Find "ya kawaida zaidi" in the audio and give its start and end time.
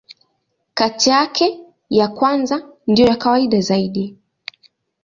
3.07-4.17